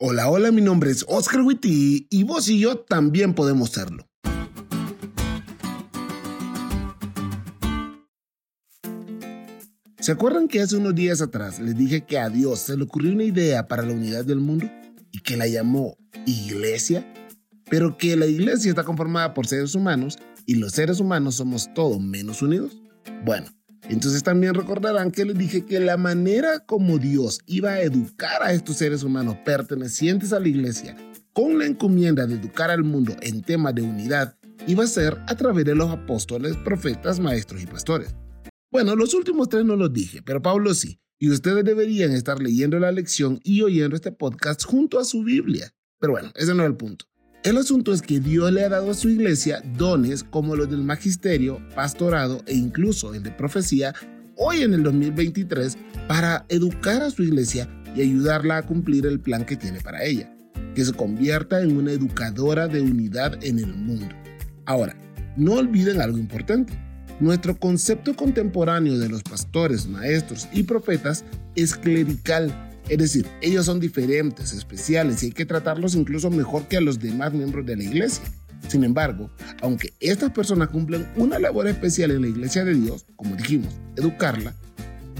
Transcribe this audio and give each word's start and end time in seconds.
Hola, 0.00 0.30
hola, 0.30 0.52
mi 0.52 0.60
nombre 0.60 0.92
es 0.92 1.04
Oscar 1.08 1.40
Witty 1.40 2.06
y 2.08 2.22
vos 2.22 2.48
y 2.48 2.60
yo 2.60 2.78
también 2.78 3.34
podemos 3.34 3.70
serlo. 3.70 4.06
¿Se 9.98 10.12
acuerdan 10.12 10.46
que 10.46 10.60
hace 10.60 10.76
unos 10.76 10.94
días 10.94 11.20
atrás 11.20 11.58
les 11.58 11.76
dije 11.76 12.02
que 12.02 12.16
a 12.16 12.28
Dios 12.28 12.60
se 12.60 12.76
le 12.76 12.84
ocurrió 12.84 13.10
una 13.10 13.24
idea 13.24 13.66
para 13.66 13.82
la 13.82 13.92
unidad 13.92 14.24
del 14.24 14.38
mundo 14.38 14.70
y 15.10 15.18
que 15.18 15.36
la 15.36 15.48
llamó 15.48 15.96
iglesia? 16.26 17.04
Pero 17.68 17.98
que 17.98 18.14
la 18.14 18.26
iglesia 18.26 18.68
está 18.68 18.84
conformada 18.84 19.34
por 19.34 19.48
seres 19.48 19.74
humanos 19.74 20.16
y 20.46 20.54
los 20.54 20.74
seres 20.74 21.00
humanos 21.00 21.34
somos 21.34 21.74
todo 21.74 21.98
menos 21.98 22.40
unidos. 22.40 22.80
Bueno, 23.24 23.48
entonces 23.88 24.22
también 24.22 24.54
recordarán 24.54 25.10
que 25.10 25.24
les 25.24 25.36
dije 25.36 25.64
que 25.64 25.80
la 25.80 25.96
manera 25.96 26.60
como 26.66 26.98
Dios 26.98 27.40
iba 27.46 27.70
a 27.70 27.82
educar 27.82 28.42
a 28.42 28.52
estos 28.52 28.76
seres 28.76 29.02
humanos 29.02 29.36
pertenecientes 29.44 30.32
a 30.32 30.40
la 30.40 30.48
iglesia 30.48 30.96
con 31.32 31.58
la 31.58 31.66
encomienda 31.66 32.26
de 32.26 32.34
educar 32.34 32.70
al 32.70 32.84
mundo 32.84 33.14
en 33.22 33.42
temas 33.42 33.74
de 33.74 33.82
unidad 33.82 34.36
iba 34.66 34.84
a 34.84 34.88
ser 34.88 35.16
a 35.26 35.36
través 35.36 35.64
de 35.64 35.74
los 35.74 35.88
apóstoles, 35.90 36.56
profetas, 36.58 37.20
maestros 37.20 37.62
y 37.62 37.66
pastores. 37.66 38.14
Bueno, 38.70 38.96
los 38.96 39.14
últimos 39.14 39.48
tres 39.48 39.64
no 39.64 39.76
los 39.76 39.92
dije, 39.92 40.20
pero 40.22 40.42
Pablo 40.42 40.74
sí, 40.74 41.00
y 41.18 41.30
ustedes 41.30 41.64
deberían 41.64 42.12
estar 42.12 42.40
leyendo 42.40 42.78
la 42.78 42.92
lección 42.92 43.40
y 43.42 43.62
oyendo 43.62 43.96
este 43.96 44.12
podcast 44.12 44.64
junto 44.64 44.98
a 44.98 45.04
su 45.04 45.24
Biblia. 45.24 45.72
Pero 45.98 46.12
bueno, 46.12 46.30
ese 46.34 46.54
no 46.54 46.62
es 46.62 46.68
el 46.68 46.76
punto. 46.76 47.06
El 47.44 47.56
asunto 47.56 47.92
es 47.92 48.02
que 48.02 48.18
Dios 48.18 48.52
le 48.52 48.64
ha 48.64 48.68
dado 48.68 48.90
a 48.90 48.94
su 48.94 49.08
iglesia 49.08 49.62
dones 49.76 50.24
como 50.24 50.56
los 50.56 50.68
del 50.68 50.82
magisterio, 50.82 51.60
pastorado 51.72 52.42
e 52.46 52.54
incluso 52.54 53.14
el 53.14 53.22
de 53.22 53.30
profecía 53.30 53.94
hoy 54.34 54.62
en 54.62 54.74
el 54.74 54.82
2023 54.82 55.78
para 56.08 56.44
educar 56.48 57.00
a 57.00 57.10
su 57.10 57.22
iglesia 57.22 57.68
y 57.94 58.02
ayudarla 58.02 58.56
a 58.56 58.66
cumplir 58.66 59.06
el 59.06 59.20
plan 59.20 59.46
que 59.46 59.56
tiene 59.56 59.80
para 59.80 60.02
ella, 60.02 60.34
que 60.74 60.84
se 60.84 60.92
convierta 60.92 61.62
en 61.62 61.76
una 61.76 61.92
educadora 61.92 62.66
de 62.66 62.80
unidad 62.80 63.38
en 63.44 63.60
el 63.60 63.72
mundo. 63.72 64.14
Ahora, 64.66 64.96
no 65.36 65.54
olviden 65.54 66.00
algo 66.00 66.18
importante. 66.18 66.72
Nuestro 67.20 67.56
concepto 67.56 68.16
contemporáneo 68.16 68.98
de 68.98 69.08
los 69.08 69.22
pastores, 69.22 69.86
maestros 69.86 70.48
y 70.52 70.64
profetas 70.64 71.24
es 71.54 71.76
clerical 71.76 72.52
es 72.88 72.98
decir, 72.98 73.26
ellos 73.42 73.66
son 73.66 73.80
diferentes, 73.80 74.52
especiales 74.52 75.22
y 75.22 75.26
hay 75.26 75.32
que 75.32 75.46
tratarlos 75.46 75.94
incluso 75.94 76.30
mejor 76.30 76.68
que 76.68 76.76
a 76.76 76.80
los 76.80 76.98
demás 76.98 77.32
miembros 77.32 77.66
de 77.66 77.76
la 77.76 77.84
iglesia. 77.84 78.24
Sin 78.66 78.82
embargo, 78.82 79.30
aunque 79.62 79.92
estas 80.00 80.32
personas 80.32 80.68
cumplen 80.68 81.06
una 81.16 81.38
labor 81.38 81.68
especial 81.68 82.10
en 82.10 82.22
la 82.22 82.28
iglesia 82.28 82.64
de 82.64 82.74
Dios, 82.74 83.06
como 83.16 83.36
dijimos, 83.36 83.72
educarla, 83.96 84.54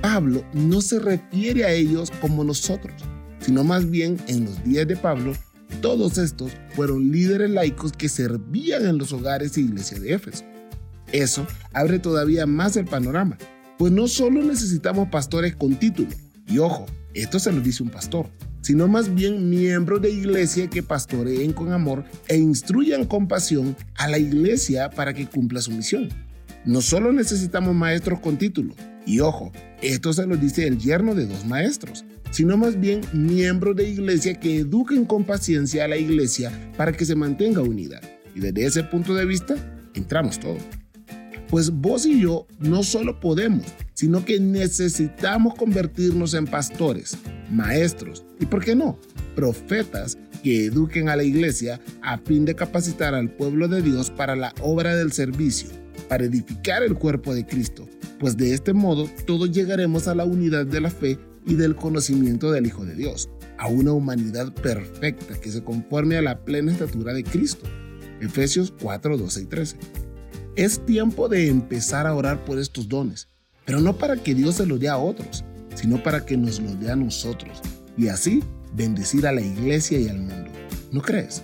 Pablo 0.00 0.44
no 0.52 0.80
se 0.80 0.98
refiere 0.98 1.64
a 1.64 1.72
ellos 1.72 2.10
como 2.20 2.44
nosotros, 2.44 2.94
sino 3.40 3.64
más 3.64 3.88
bien 3.90 4.16
en 4.28 4.44
los 4.44 4.62
días 4.64 4.86
de 4.86 4.96
Pablo, 4.96 5.34
todos 5.80 6.18
estos 6.18 6.52
fueron 6.74 7.10
líderes 7.10 7.50
laicos 7.50 7.92
que 7.92 8.08
servían 8.08 8.86
en 8.86 8.98
los 8.98 9.12
hogares 9.12 9.56
e 9.56 9.62
iglesias 9.62 10.00
de 10.00 10.14
Éfeso. 10.14 10.44
Eso 11.12 11.46
abre 11.72 11.98
todavía 11.98 12.46
más 12.46 12.76
el 12.76 12.86
panorama, 12.86 13.36
pues 13.78 13.92
no 13.92 14.08
solo 14.08 14.42
necesitamos 14.42 15.08
pastores 15.08 15.54
con 15.54 15.76
título, 15.76 16.08
y 16.48 16.58
ojo, 16.58 16.86
esto 17.22 17.38
se 17.38 17.52
lo 17.52 17.60
dice 17.60 17.82
un 17.82 17.90
pastor, 17.90 18.28
sino 18.60 18.88
más 18.88 19.14
bien 19.14 19.48
miembros 19.48 20.02
de 20.02 20.10
iglesia 20.10 20.68
que 20.68 20.82
pastoreen 20.82 21.52
con 21.52 21.72
amor 21.72 22.04
e 22.28 22.36
instruyan 22.36 23.04
con 23.04 23.28
pasión 23.28 23.76
a 23.94 24.08
la 24.08 24.18
iglesia 24.18 24.90
para 24.90 25.14
que 25.14 25.26
cumpla 25.26 25.60
su 25.60 25.70
misión. 25.70 26.08
No 26.64 26.80
solo 26.80 27.12
necesitamos 27.12 27.74
maestros 27.74 28.18
con 28.20 28.38
título, 28.38 28.74
y 29.06 29.20
ojo, 29.20 29.52
esto 29.82 30.12
se 30.12 30.26
lo 30.26 30.36
dice 30.36 30.66
el 30.66 30.78
yerno 30.78 31.14
de 31.14 31.26
dos 31.26 31.46
maestros, 31.46 32.04
sino 32.30 32.56
más 32.56 32.78
bien 32.80 33.02
miembros 33.12 33.76
de 33.76 33.88
iglesia 33.88 34.38
que 34.40 34.56
eduquen 34.58 35.04
con 35.04 35.24
paciencia 35.24 35.84
a 35.84 35.88
la 35.88 35.96
iglesia 35.96 36.50
para 36.76 36.92
que 36.92 37.04
se 37.04 37.14
mantenga 37.14 37.62
unida. 37.62 38.00
Y 38.34 38.40
desde 38.40 38.66
ese 38.66 38.82
punto 38.82 39.14
de 39.14 39.24
vista, 39.24 39.54
entramos 39.94 40.40
todos. 40.40 40.62
Pues 41.48 41.70
vos 41.70 42.04
y 42.04 42.20
yo 42.20 42.48
no 42.58 42.82
solo 42.82 43.20
podemos, 43.20 43.66
sino 43.96 44.24
que 44.24 44.38
necesitamos 44.38 45.54
convertirnos 45.54 46.34
en 46.34 46.46
pastores, 46.46 47.16
maestros 47.50 48.24
y, 48.38 48.44
¿por 48.44 48.62
qué 48.62 48.76
no?, 48.76 48.98
profetas 49.34 50.18
que 50.42 50.66
eduquen 50.66 51.08
a 51.08 51.16
la 51.16 51.24
iglesia 51.24 51.80
a 52.02 52.18
fin 52.18 52.44
de 52.44 52.54
capacitar 52.54 53.14
al 53.14 53.30
pueblo 53.30 53.68
de 53.68 53.80
Dios 53.80 54.10
para 54.10 54.36
la 54.36 54.54
obra 54.60 54.94
del 54.94 55.12
servicio, 55.12 55.70
para 56.10 56.24
edificar 56.24 56.82
el 56.82 56.94
cuerpo 56.94 57.34
de 57.34 57.46
Cristo, 57.46 57.88
pues 58.20 58.36
de 58.36 58.52
este 58.52 58.74
modo 58.74 59.08
todos 59.26 59.50
llegaremos 59.50 60.08
a 60.08 60.14
la 60.14 60.26
unidad 60.26 60.66
de 60.66 60.80
la 60.82 60.90
fe 60.90 61.18
y 61.46 61.54
del 61.54 61.74
conocimiento 61.74 62.52
del 62.52 62.66
Hijo 62.66 62.84
de 62.84 62.94
Dios, 62.94 63.30
a 63.56 63.68
una 63.68 63.92
humanidad 63.92 64.52
perfecta 64.52 65.40
que 65.40 65.50
se 65.50 65.64
conforme 65.64 66.18
a 66.18 66.22
la 66.22 66.44
plena 66.44 66.70
estatura 66.70 67.14
de 67.14 67.24
Cristo. 67.24 67.66
Efesios 68.20 68.74
4, 68.82 69.16
12 69.16 69.40
y 69.40 69.46
13. 69.46 69.76
Es 70.56 70.84
tiempo 70.84 71.28
de 71.28 71.48
empezar 71.48 72.06
a 72.06 72.14
orar 72.14 72.44
por 72.44 72.58
estos 72.58 72.88
dones, 72.88 73.28
pero 73.66 73.80
no 73.80 73.98
para 73.98 74.16
que 74.16 74.34
Dios 74.34 74.54
se 74.54 74.64
los 74.64 74.78
dé 74.78 74.88
a 74.88 74.96
otros, 74.96 75.44
sino 75.74 76.02
para 76.02 76.24
que 76.24 76.36
nos 76.36 76.60
los 76.60 76.78
dé 76.80 76.90
a 76.90 76.96
nosotros 76.96 77.60
y 77.98 78.08
así 78.08 78.42
bendecir 78.72 79.26
a 79.26 79.32
la 79.32 79.40
iglesia 79.40 79.98
y 79.98 80.08
al 80.08 80.18
mundo. 80.18 80.50
¿No 80.92 81.02
crees? 81.02 81.42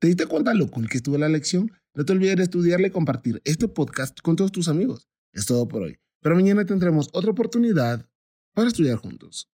¿Te 0.00 0.06
diste 0.06 0.26
cuenta 0.26 0.54
lo 0.54 0.70
cool 0.70 0.88
que 0.88 0.96
estuvo 0.96 1.18
la 1.18 1.28
lección? 1.28 1.70
No 1.94 2.04
te 2.04 2.12
olvides 2.12 2.36
de 2.36 2.44
estudiarle 2.44 2.88
y 2.88 2.90
compartir 2.90 3.42
este 3.44 3.68
podcast 3.68 4.20
con 4.20 4.36
todos 4.36 4.52
tus 4.52 4.68
amigos. 4.68 5.06
Es 5.34 5.44
todo 5.44 5.68
por 5.68 5.82
hoy, 5.82 5.98
pero 6.22 6.34
mañana 6.34 6.64
tendremos 6.64 7.10
otra 7.12 7.32
oportunidad 7.32 8.08
para 8.54 8.68
estudiar 8.68 8.96
juntos. 8.96 9.46